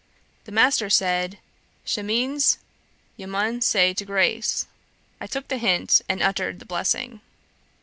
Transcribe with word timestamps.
The 0.45 0.51
master 0.51 0.89
said, 0.89 1.37
'Shah 1.85 2.01
meeans 2.01 2.57
yah 3.17 3.27
mun 3.27 3.61
sey 3.61 3.93
t' 3.93 4.03
greyce.' 4.03 4.65
I 5.19 5.27
took 5.27 5.47
the 5.47 5.59
hint, 5.59 6.01
and 6.09 6.23
uttered 6.23 6.57
the 6.57 6.65
blessing. 6.65 7.21